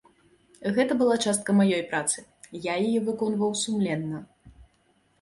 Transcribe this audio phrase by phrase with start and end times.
[0.77, 2.25] Гэта была частка маёй працы,
[2.71, 4.27] я яе выконваў сумленна.